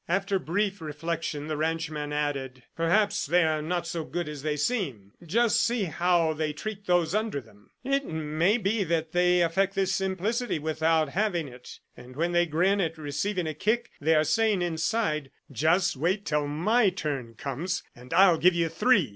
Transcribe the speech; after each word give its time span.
After 0.07 0.39
brief 0.39 0.81
reflection, 0.81 1.45
the 1.45 1.55
ranchman 1.55 2.11
added: 2.11 2.63
"Perhaps 2.75 3.27
they 3.27 3.43
are 3.43 3.61
not 3.61 3.85
so 3.85 4.03
good 4.03 4.27
as 4.27 4.41
they 4.41 4.57
seem. 4.57 5.11
Just 5.23 5.63
see 5.63 5.83
how 5.83 6.33
they 6.33 6.53
treat 6.53 6.87
those 6.87 7.13
under 7.13 7.39
them! 7.39 7.69
It 7.83 8.07
may 8.07 8.57
be 8.57 8.83
that 8.83 9.11
they 9.11 9.43
affect 9.43 9.75
this 9.75 9.93
simplicity 9.93 10.57
without 10.57 11.09
having 11.09 11.47
it, 11.47 11.81
and 11.95 12.15
when 12.15 12.31
they 12.31 12.47
grin 12.47 12.81
at 12.81 12.97
receiving 12.97 13.45
a 13.45 13.53
kick, 13.53 13.91
they 14.01 14.15
are 14.15 14.23
saying 14.23 14.63
inside, 14.63 15.29
'Just 15.51 15.95
wait 15.95 16.25
till 16.25 16.47
my 16.47 16.89
turn 16.89 17.35
comes, 17.35 17.83
and 17.95 18.11
I'll 18.11 18.39
give 18.39 18.55
you 18.55 18.69
three! 18.69 19.09